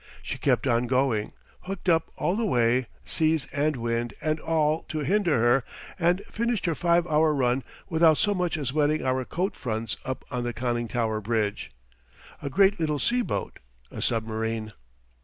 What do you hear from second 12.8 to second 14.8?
sea boat a submarine.